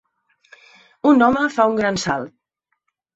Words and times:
un 1.09 1.21
home 1.25 1.43
fa 1.57 1.67
un 1.73 1.77
gran 1.81 1.99
salt. 2.05 2.33